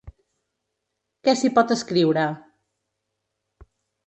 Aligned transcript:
Què 1.27 1.35
s’hi 1.41 1.51
pot 1.59 1.75
escriure? 1.77 2.25